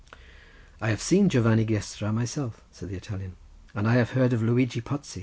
[0.81, 3.35] "I have seen Giovanni Gestra myself," said the Italian,
[3.75, 5.19] "and I have heard of Luigi Pozzi.